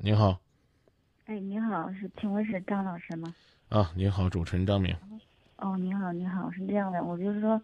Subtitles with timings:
[0.00, 0.38] 您好，
[1.26, 3.34] 哎，您好，是请问是张老师吗？
[3.68, 4.94] 啊，您好，主持人张明。
[5.56, 7.60] 哦，你好，你好，是这样的，我就是说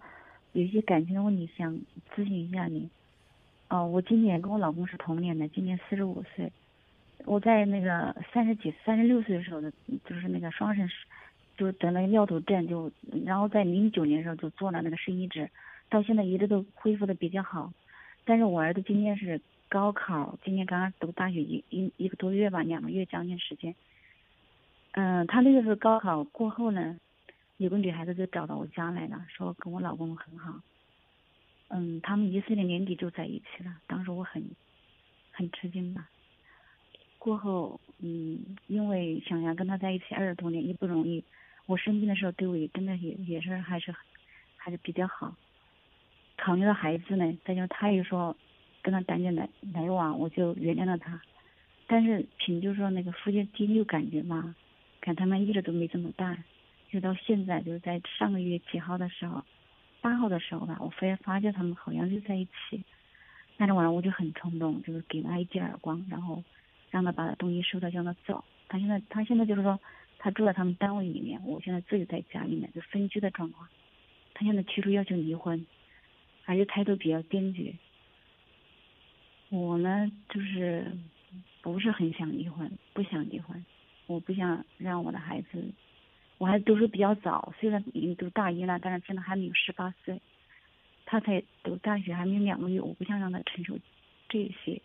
[0.51, 1.73] 有一些感情的问题想
[2.13, 2.91] 咨询一下你。
[3.69, 6.51] 哦，我今年跟我老公是同年的，今年四十五岁。
[7.25, 9.73] 我在那个三十几、三十六岁的时候的，
[10.05, 10.89] 就是那个双肾，
[11.57, 12.91] 就得那个尿毒症，就
[13.25, 15.49] 然后在零九年的时候就做了那个肾移植，
[15.89, 17.73] 到现在一直都恢复的比较好。
[18.25, 23.75] 但是我儿子今年是高考，今年刚刚读大学一一一个多月吧，两个月将近时间。
[24.93, 26.97] 嗯，他那个时候高考过后呢，
[27.57, 30.61] 有个女孩子就找到我家来了，说跟我老公很好。
[31.69, 34.45] 嗯，他们一四年年底就在一起了，当时我很
[35.33, 36.09] 很吃惊吧。
[37.19, 41.25] 过后，嗯，因为想要跟他在一起二十多年也不容易，
[41.67, 43.93] 我生病的时候对我也真的也也是还是
[44.57, 45.35] 还是比较好。
[46.37, 48.37] 考虑到孩子呢，再就他也说
[48.85, 51.21] 跟他单间来来往，我就原谅了他。
[51.89, 54.55] 但是凭就是说那个夫妻第六感觉嘛，
[55.01, 56.45] 看他们一直都没这么淡，
[56.89, 59.43] 就到现在就是在上个月几号的时候，
[60.01, 62.85] 八号的时候吧，我发发现他们好像就在一起。
[63.57, 66.45] 那天晚上我就很冲动，就是给了他一记耳光，然后。
[66.91, 68.45] 让他把东西收到，让他走。
[68.69, 69.81] 他现在，他现在就是说，
[70.17, 73.69] 他住在他们单位里面，我现在自己在家里面，就分居的状况。
[74.33, 75.67] 他现在提出要求离婚，
[76.45, 77.75] 而且态度比较坚决。
[79.55, 80.91] 我呢，就是
[81.63, 83.65] 不是很想离婚，不想离婚。
[84.07, 85.65] 我不想让我的孩子，
[86.39, 90.21] 我还读书比较早，虽然已经读大一了，但是现在还没有十八岁。
[91.07, 93.79] 他才读大学还没有两个月，我不想让他承受
[94.29, 94.83] 这些。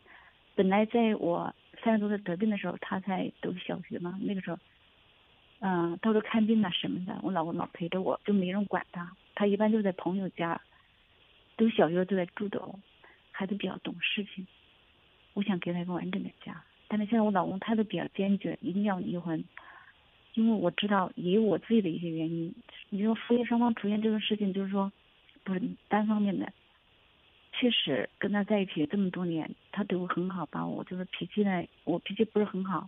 [0.55, 1.53] 本来在我。
[1.81, 4.19] 三十多岁得病的时候，他才读小学嘛。
[4.21, 4.59] 那个时候，
[5.59, 9.09] 嗯，到处看病啊什么的，我老公老陪着我，就没人管他。
[9.33, 10.59] 他一般就在朋友家，
[11.55, 12.61] 读小学都在住的，
[13.31, 14.45] 孩子比较懂事情。
[15.33, 19.43] 我想给他一个完整的家，但是现在我老公态度比较坚决，一定要离婚。
[20.35, 22.53] 因为我知道也有我自己的一些原因。
[22.89, 24.91] 你说夫妻双方出现这个事情，就是说
[25.43, 26.51] 不是单方面的。
[27.51, 32.87] 确实跟他在一起这么多年，他对我很好，把我就是脾气呢，我脾气不是很好，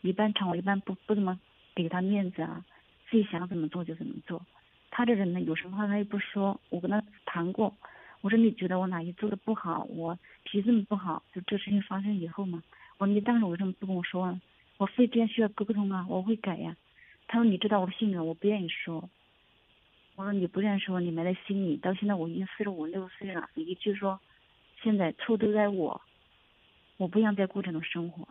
[0.00, 1.38] 一般场我一般不不怎么
[1.74, 2.64] 给他面子啊，
[3.10, 4.40] 自己想怎么做就怎么做。
[4.90, 6.58] 他这人呢，有什么话他也不说。
[6.70, 7.76] 我跟他谈过，
[8.20, 12.62] 我说你觉得我哪里做的不好，我脾气这么不好，就这事情发生以后嘛，
[12.98, 14.40] 我说你当时为什么不跟我说啊？
[14.76, 16.76] 我非这样需要沟通啊，我会改呀。
[17.26, 19.08] 他说你知道我的性格，我不愿意说。
[20.16, 21.76] 我说你不愿意说，你埋在心里。
[21.76, 24.18] 到现在我已经四十五六岁了，你就说，
[24.82, 26.00] 现在错都在我，
[26.96, 28.26] 我不想再过这种生活，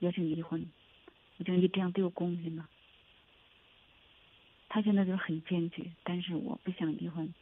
[0.00, 0.66] 要求离婚。
[1.38, 2.68] 我觉得你这样对我公平吗？
[4.68, 7.32] 他现在就很坚决，但是我不想离婚。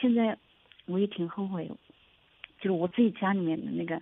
[0.00, 0.36] 现在
[0.86, 1.70] 我也挺后悔，
[2.58, 4.00] 就是我自己家里面的那个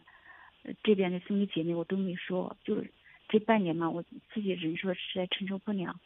[0.82, 2.90] 这边的兄弟姐妹我都没说，就是
[3.28, 4.02] 这半年嘛，我
[4.32, 5.98] 自己忍受实在承受不了。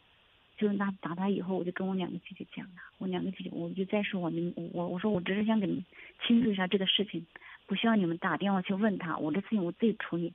[0.57, 2.73] 就那打他以后，我就跟我两个姐姐讲了。
[2.99, 5.85] 我两个姐姐，我就再说我们，我我说我只是想给你们
[6.27, 7.25] 倾诉一下这个事情，
[7.67, 10.33] 不需要你们打电话去问他，我的事情我自己处理。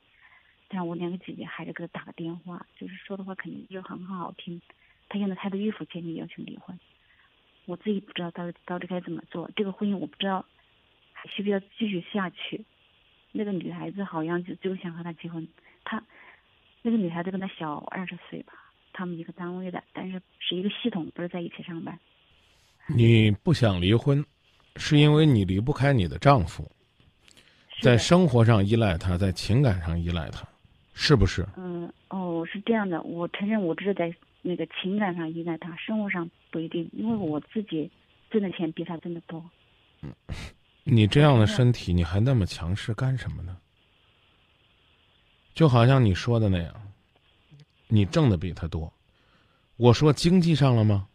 [0.70, 4.62] 但我两个姐姐还是给他打个电话，就是说的话肯定就很好听。
[5.10, 6.80] 他现在态度越发坚决，要求离婚。
[7.66, 10.46] 我自己不知道到底到底该怎么做，这个婚姻我不知道
[11.12, 12.64] 还需不需要继续下去。
[13.32, 15.48] 那个女孩子好像就就想和他结婚，
[15.84, 16.04] 他
[16.82, 18.54] 那个女孩子跟他小二十岁吧。
[18.96, 21.98] 他们一个单位的，但是是一个系统，不是在一起上班。
[22.88, 24.24] 你不想离婚，
[24.76, 26.70] 是因为你离不开你的丈夫，
[27.82, 30.48] 在生活上依赖他，在情感上依赖他，
[30.94, 31.44] 是不是？
[31.58, 33.02] 嗯，哦，是这样的。
[33.02, 37.90] 我承认，我只是在那个情感上依赖他，生活上不一定，因为我自己
[38.30, 39.44] 挣的钱比他挣的多。
[40.02, 40.14] 嗯，
[40.84, 43.58] 你这样的身体，你还那么强势干什么呢？
[45.56, 46.76] 就好像你说的那样。
[47.88, 48.92] 你挣的比他多，
[49.78, 51.08] 我说经济上了吗？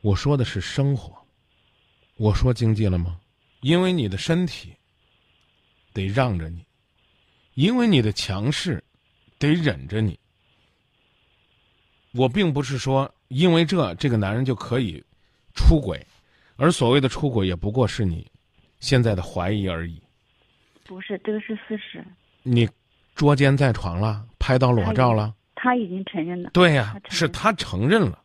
[0.00, 1.14] 我说的是生活，
[2.16, 3.20] 我说经济了吗？
[3.60, 4.74] 因为你的身体
[5.92, 6.64] 得让着你，
[7.54, 8.82] 因为你的强势
[9.38, 10.18] 得忍着你。
[12.14, 15.02] 我并不是说因为这这个男人就可以
[15.54, 16.04] 出轨，
[16.56, 18.26] 而所谓的出轨也不过是你
[18.80, 20.00] 现在的怀疑而已。
[20.84, 22.04] 不是，这个是事实。
[22.42, 22.68] 你。
[23.16, 26.50] 捉奸在床了，拍到裸照了，他已经承认了。
[26.52, 28.20] 对呀，是他承认了。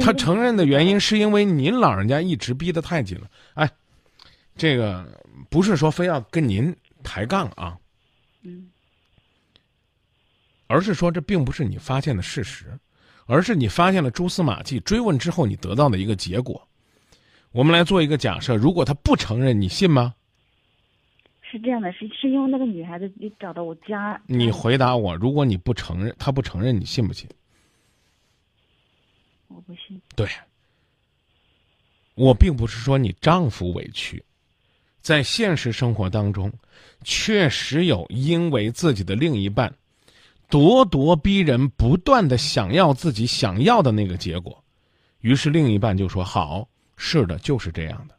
[0.00, 3.30] 他承认的原因是因为您老人家一直逼得太紧了。
[3.52, 3.70] 哎，
[4.56, 5.06] 这个
[5.50, 7.76] 不是说非要跟您抬杠啊，
[8.40, 8.70] 嗯，
[10.72, 12.78] 而是说这并不是你发现的事实，
[13.26, 16.66] 而是你发现了蛛丝马迹，追问之后你得到的一个结果。
[17.50, 20.14] 我们来做一个假设：如果他不承认，你信吗？
[21.42, 27.28] 是这样的，是是因为那个女孩子你找到我家，你回答我，如果你不承认，他不承认，你信不信？
[29.48, 30.00] 我不信。
[30.16, 30.26] 对，
[32.14, 34.24] 我并不是说你丈夫委屈，
[35.02, 36.50] 在现实生活当中，
[37.04, 39.70] 确实有因为自己的另一半
[40.52, 44.62] 咄咄逼人，不断的想要自己想要的那个结果，
[45.20, 48.14] 于是另一半就说：“好，是的，就是这样的。”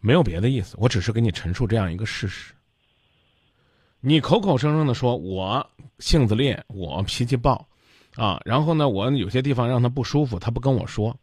[0.00, 2.54] 没有别的意思，我只是给你陈述这样一个事实。
[4.00, 7.68] 你口口声声的说我性子烈，我脾气暴，
[8.14, 11.14] 啊，然后呢，我有些地方让他不舒服，他不跟我说。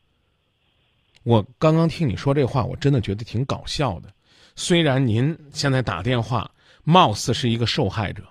[1.23, 4.13] 我刚刚听你说这话，我真的觉得挺搞笑的。
[4.55, 6.49] 虽然您现在打电话，
[6.83, 8.23] 貌似是一个受害者，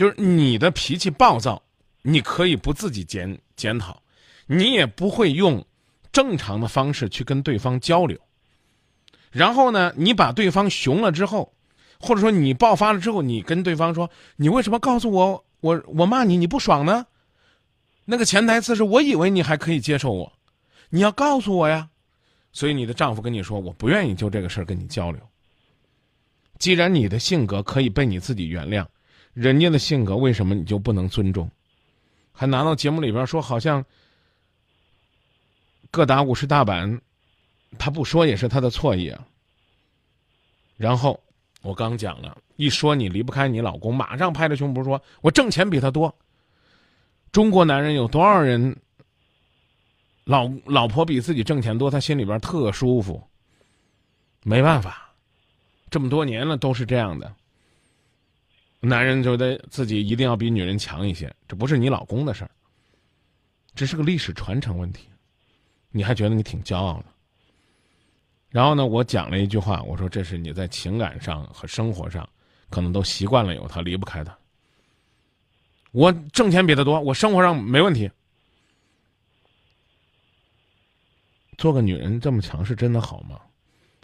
[0.00, 1.62] 就是你的脾气暴躁，
[2.00, 4.02] 你可以不自己检检讨，
[4.46, 5.62] 你也不会用
[6.10, 8.18] 正常的方式去跟对方交流。
[9.30, 11.52] 然后呢，你把对方熊了之后，
[12.00, 17.04] 或者说你爆发了之后，你跟对方说：“你为什么告诉我我我骂你你不爽呢？”
[18.06, 20.32] 那个潜台词是我以为你还可以接受我，
[20.88, 21.90] 你要告诉我呀。
[22.54, 25.20] 所以你的丈夫跟你说：“我不愿意就这个事儿跟你交流。”
[26.58, 28.86] 既然你的性格可以被你自己原谅，
[29.32, 31.50] 人家的性格为什么你就不能尊重？
[32.32, 33.84] 还拿到节目里边说好像
[35.90, 37.00] 各打五十大板。
[37.78, 39.24] 他不说也是他的错意啊。
[40.76, 41.20] 然后
[41.62, 46.12] 我刚讲了一说你离不开你老公，马上拍着胸脯说：“我挣钱比他多。”
[47.30, 48.76] 中国男人有多少人？
[50.24, 53.22] 老老婆比自己挣钱多，他心里边特舒服。
[54.42, 55.12] 没办法，
[55.90, 57.32] 这么多年了都是这样的。
[58.80, 62.50] 男人觉得自己一定要比女人强一些，这不是你老公的事儿，
[63.74, 65.06] 这是个历史传承问题。
[65.90, 67.04] 你还觉得你挺骄傲的？
[68.48, 72.28] 然后呢，我讲了一句话，我说这是你在情感上和生活上，
[72.70, 74.36] 可能都习惯了有他，离不开他。
[75.92, 78.10] 我挣钱比他多，我生活上没问题。
[81.58, 83.40] 做个女人这么强势，真的好吗？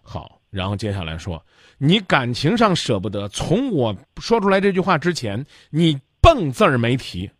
[0.02, 0.40] 好。
[0.56, 1.44] 然后接下来说，
[1.76, 7.30] 你感情上舍不得，从我说出来这句话之前，你蹦字儿没提，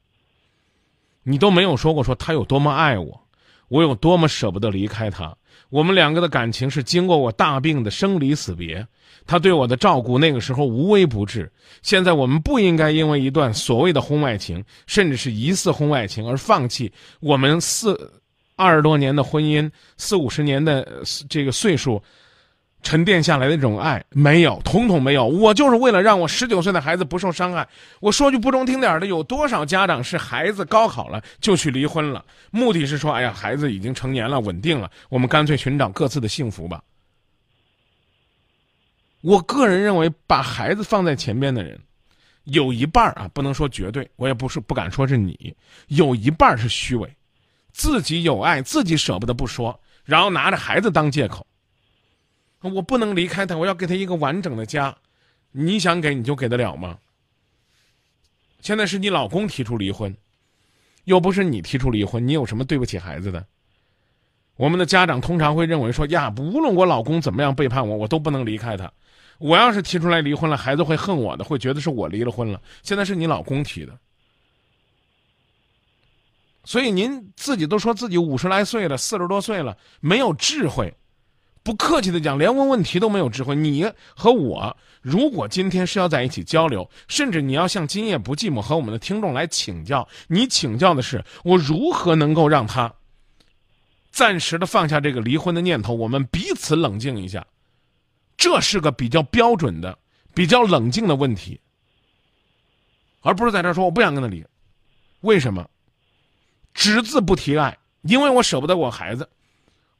[1.22, 3.18] 你都没有说过说他有多么爱我，
[3.68, 5.34] 我有多么舍不得离开他。
[5.70, 8.86] 我们两个的感情是经过我大病的生离死别，
[9.26, 11.50] 他对我的照顾那个时候无微不至。
[11.80, 18.20] 现在我们不应该因为一段所谓的婚外情，甚至是疑似婚外情而放弃我们四
[18.56, 22.02] 二十多年的婚姻、四五十年的这个岁数。
[22.86, 25.26] 沉淀下来的这种爱没有，统统没有。
[25.26, 27.66] 我就是为了让我十九岁的孩子不受伤害。
[27.98, 32.24] 我说句不中听点的，有多少家长是孩子高考了就去离婚了？
[32.52, 36.80] 目的是说，哎呀，孩子已经成年了，稳定了，我们干脆寻找各自的幸福吧。
[39.20, 41.76] 我个人认为，把孩子放在前边的人，
[42.44, 45.52] 有一半啊，不能说绝对，我也不是不敢说是你，
[45.88, 47.12] 有一半是虚伪，
[47.72, 51.44] 自己有爱，自己舍不得不说，然后拿着孩子当借口。
[52.74, 54.96] 我不能离开他，我要给他一个完整的家。
[55.52, 56.98] 你想给你就给得了吗？
[58.60, 60.14] 现在是你老公提出离婚，
[61.04, 63.46] 又不是你提出离婚，你有什么对不起孩子的？
[64.56, 68.90] 我们的家长通常会认为说呀，无论我老公怎么样背叛我，我都不能离开他。
[69.38, 72.60] 我要是提出来离婚了，孩子会恨我的，会觉得是我离了婚了。
[72.82, 73.98] 现在是你老公提的，
[76.64, 80.92] 所以您自己都说自己五十来岁了，四十多岁了，没有智慧。
[81.66, 83.56] 不客气的讲，连问问题都没有智慧。
[83.56, 92.94] 你和我，如果今天是要在一起交流，甚至你要向今夜不寂寞和我们的听众来请教，你请教的是我如何能够让他
[94.12, 97.44] 暂时的放下这个离婚的念头，我们彼此冷静一下，
[98.36, 99.98] 这是个比较标准的、
[100.32, 101.60] 比较冷静的问题，
[103.22, 104.46] 而不是在这说我不想跟他离，
[105.22, 105.68] 为什么？
[106.72, 109.28] 只字不提爱，因为我舍不得我孩子。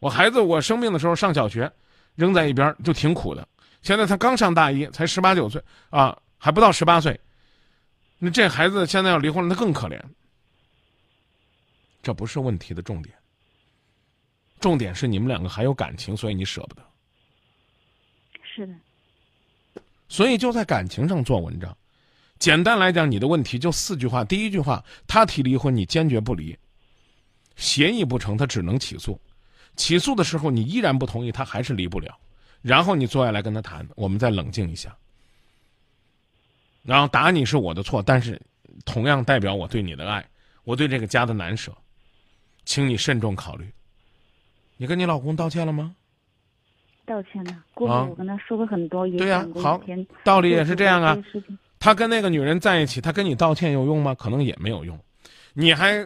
[0.07, 1.69] 我孩子，我生病的时候上小学，
[2.15, 3.47] 扔在一边就挺苦的。
[3.83, 5.61] 现在他刚上大一，才十八九岁
[5.91, 7.19] 啊，还不到十八岁。
[8.21, 10.01] 那这孩子现在要离婚了，他更可怜。
[12.05, 13.17] 这不是问题的重点，
[14.61, 16.83] 重点是你们两个还有感情，所以你舍不得。
[18.55, 18.75] 是的。
[20.09, 21.77] 所以就在感情上做文章。
[22.39, 26.57] 简单来讲，你的问题就四句话：第一句话，他提离婚，你坚决不离，
[27.57, 29.21] 协议不成，他只能起诉。
[29.77, 32.17] 起诉的时候，你依然不同意，他还是离不了。
[32.63, 34.95] 然后你坐下来跟他谈，我们再冷静一下。
[36.83, 38.41] 然后打你是我的错，但是
[38.85, 40.25] 同样代表我对你的爱，
[40.65, 41.73] 我对这个家的难舍，
[42.65, 43.71] 请你慎重考虑。
[44.77, 45.95] 你跟你老公道歉了吗？
[47.05, 47.65] 道歉了。
[47.73, 49.81] 过啊去我跟他说过很多，也对呀讲过好
[50.25, 51.17] 道理也是这样啊
[51.79, 54.15] 他跟那个女人在一起，他跟你道歉有用吗？
[54.15, 54.99] 可能也没有用。
[55.55, 56.05] 你还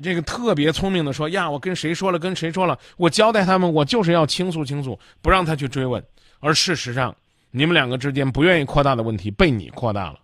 [0.00, 6.04] 这个特别聪明的说呀，我跟谁说了，跟谁说了，我交代他们，我就是要倾诉倾诉，不让他去追问。
[6.38, 7.16] 而事实上，
[7.50, 10.20] 你们两个之间不愿意扩大的问题被你扩大了，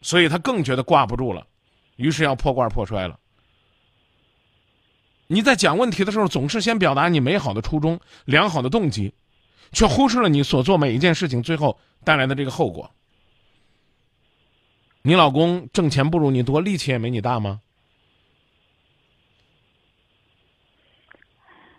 [0.00, 1.44] 所以他更觉得挂不住了，
[1.96, 3.18] 于是要破罐破摔了。
[5.26, 9.12] 你在讲问题的时候，总是先表达你美好的初衷、良好的动机，
[9.72, 12.88] 却忽视了你所做每一件事情最后带来的这个后果。
[15.02, 17.60] 你老公挣钱不如你多，力气也没你大吗？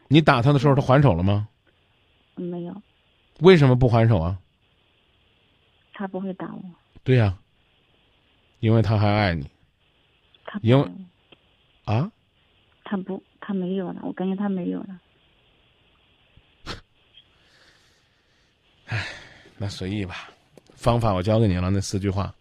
[0.07, 1.47] 你打他的时候，他还手了吗？
[2.35, 2.81] 没有，
[3.39, 4.37] 为什么不还手啊？
[5.93, 6.61] 他不会打我，
[7.03, 7.37] 对呀、
[8.59, 9.49] 因为他还爱你
[10.45, 10.91] 他不因为
[11.85, 12.11] 啊。
[12.83, 15.01] 他不，他没有了，我感觉他没有了。
[19.57, 20.29] 那随意吧，
[20.73, 22.35] 方法我教给你了，那四句话。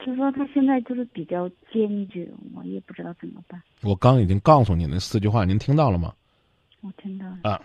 [0.00, 3.62] 就是说他现在就是比较坚决，我也不知道怎么办。
[3.82, 6.12] 我刚已经告诉你那四句话，您听到了吗？
[6.80, 7.62] 我听到了，啊，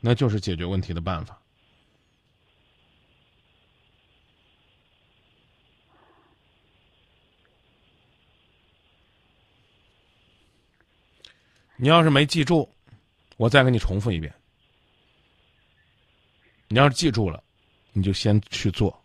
[0.00, 1.36] 那就是解决问题的办法。
[11.76, 12.68] 你要是没记住，
[13.36, 14.32] 我再给你重复一遍。
[16.68, 17.42] 你要是记住了，
[17.92, 18.96] 你就先去做。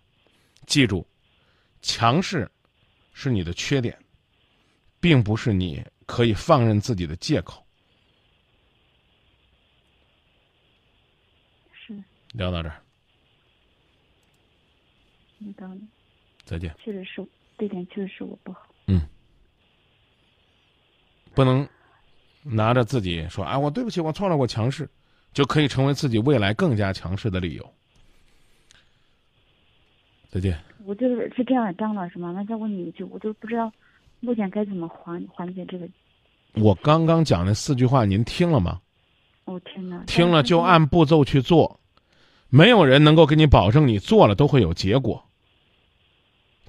[0.67, 1.03] 记住，
[1.81, 2.49] 强势
[3.19, 3.97] 是你的缺点，
[4.99, 7.65] 并不是你可以放任自己的借口。
[11.73, 11.95] 是
[12.33, 12.79] 聊到这儿，
[15.39, 15.77] 知道了，
[16.45, 16.71] 再见。
[16.77, 18.67] 确实是这点确实是我不好。
[18.85, 19.01] 嗯
[21.33, 21.67] 不能
[22.43, 24.87] 拿着自己说“哎，我对不起，我错了，我强势”，
[25.33, 27.73] 就可以成为自己未来更加强势的理由。
[30.37, 30.57] 再见。
[30.85, 33.71] 我就是是这样的，张老师嘛，那再问你一句，我就不知道
[34.19, 35.89] 目前该怎么缓缓解这个。
[36.53, 38.79] 我刚刚讲那四句话，您听了吗？
[39.45, 41.79] 我听了，听了就按步骤去做，
[42.49, 45.23] 没有人能够给你保证你做了都会有结果。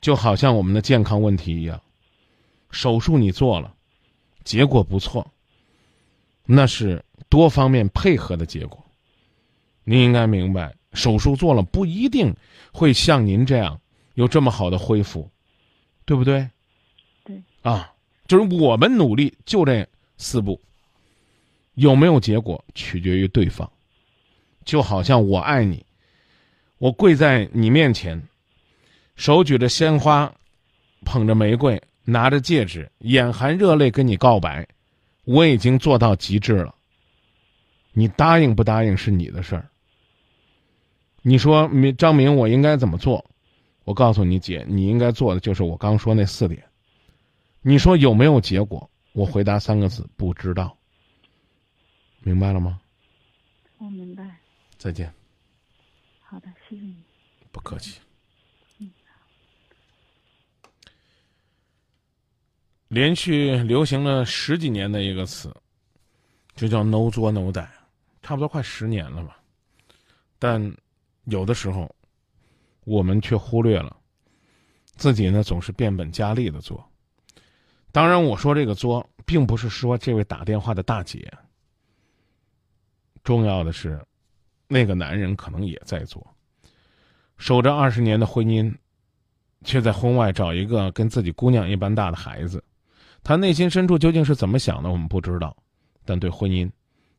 [0.01, 1.81] 就好像我们的健康问题一样，
[2.71, 3.75] 手术你做了，
[4.45, 5.31] 结果不错，
[6.47, 8.83] 那是多方面配合的结果。
[9.85, 12.35] 您应该明白，手术做了不一定
[12.73, 13.81] 会像您这样
[14.15, 15.31] 有这么好的恢复，
[16.05, 16.49] 对不对？
[17.25, 17.43] 对。
[17.63, 17.93] 啊，
[18.27, 20.61] 就是我们努力就这四步，
[21.75, 23.71] 有没有结果取决于对方。
[24.65, 25.85] 就好像我爱你，
[26.79, 28.23] 我跪在你面前，
[29.17, 30.33] 手举着鲜花，
[31.05, 34.67] 捧着玫瑰，拿着戒指，眼含热泪跟你告白，
[35.25, 36.75] 我已经做到极致了。
[37.93, 39.71] 你答应不答应是你的事儿。
[41.29, 43.23] 你说明张明，我应该怎么做？
[43.85, 46.65] 我告诉你姐，你应该做的就是我刚说那四点。
[47.61, 48.91] 你说有没有结果？
[49.13, 50.75] 我回答三个字：不知道。
[52.21, 52.81] 明白了吗？
[53.77, 54.39] 我明白。
[54.79, 55.13] 再见。
[56.23, 56.97] 好的，谢谢你。
[57.53, 58.01] 不客气。
[62.89, 65.55] 连续流行了十几年的一个词，
[66.55, 67.69] 就叫 “no 作 no die”，
[68.23, 69.39] 差不多快十年了吧。
[70.39, 70.75] 但
[71.31, 71.89] 有的时候，
[72.85, 73.97] 我们却忽略了
[74.97, 76.85] 自己呢，总是变本加厉的做。
[77.93, 81.33] 当然，我说这个作，并不是说这位打电话的大姐。
[83.25, 84.01] 重要的是，
[84.67, 86.27] 那个男人可能也在做。
[87.37, 88.75] 守着二十年的婚姻，
[89.65, 92.63] 却在婚外找一个跟自己姑娘一般大的孩子，
[93.23, 95.57] 他内心深处究竟是怎么想的，我们不知道。
[96.05, 96.71] 但对婚姻，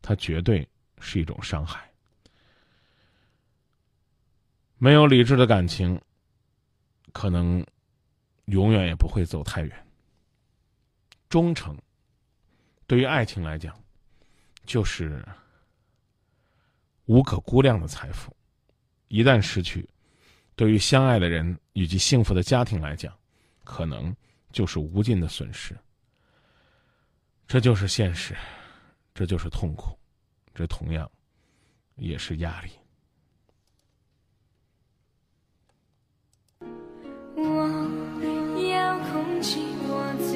[0.01, 0.67] 他绝对
[0.99, 1.88] 是一种伤害。
[4.81, 6.01] 没有理智的感情，
[7.12, 7.63] 可能
[8.45, 9.88] 永远也不会走太远。
[11.27, 11.77] 忠诚，
[12.88, 13.77] 对于爱情来讲，
[14.65, 15.21] 就是
[17.07, 18.33] 无可估量的财富。
[19.09, 19.88] 一旦失去，
[20.55, 23.13] 对于相爱的人以及幸福的家庭来讲，
[23.65, 24.15] 可能
[24.53, 25.77] 就是无尽的损失。
[27.50, 28.33] 这就是现实，
[29.13, 30.00] 这就是痛苦，
[30.55, 31.12] 这同样
[31.98, 32.71] 也是压力。
[37.41, 37.48] 我
[38.69, 40.36] 要控制我自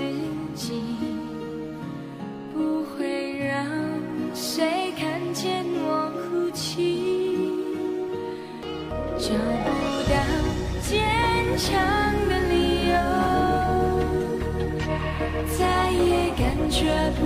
[0.56, 0.82] 己，
[2.54, 3.52] 不会让
[4.34, 7.52] 谁看见我哭泣，
[9.18, 9.34] 找
[9.64, 9.68] 不
[10.10, 10.16] 到
[10.82, 10.92] 坚
[11.58, 11.72] 强
[12.30, 12.54] 的理
[12.88, 12.96] 由，
[15.58, 16.80] 再也感觉
[17.20, 17.22] 不